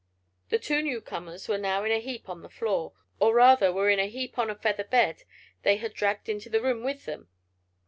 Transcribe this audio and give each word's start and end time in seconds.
The 0.49 0.57
two 0.57 0.81
newcomers 0.81 1.47
were 1.47 1.59
now 1.59 1.83
in 1.83 1.91
a 1.91 1.99
heap 1.99 2.27
on 2.27 2.41
the 2.41 2.49
floor, 2.49 2.93
or 3.19 3.35
rather 3.35 3.71
were 3.71 3.91
in 3.91 3.99
a 3.99 4.07
heap 4.09 4.39
on 4.39 4.49
a 4.49 4.55
feather 4.55 4.83
bed 4.83 5.21
they 5.61 5.75
had 5.77 5.93
dragged 5.93 6.27
into 6.27 6.49
the 6.49 6.59
room 6.59 6.81
with 6.83 7.05
them. 7.05 7.27